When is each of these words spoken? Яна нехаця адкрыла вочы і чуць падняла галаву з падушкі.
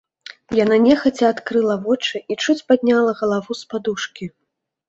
Яна 0.59 0.77
нехаця 0.85 1.25
адкрыла 1.33 1.75
вочы 1.83 2.23
і 2.33 2.39
чуць 2.47 2.57
падняла 2.73 3.11
галаву 3.21 3.51
з 3.61 3.73
падушкі. 3.75 4.25